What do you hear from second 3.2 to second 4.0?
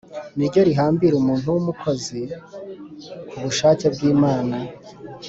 ku bushake